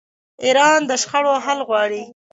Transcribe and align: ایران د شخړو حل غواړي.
ایران 0.43 0.79
د 0.89 0.91
شخړو 1.01 1.33
حل 1.45 1.59
غواړي. 1.69 2.03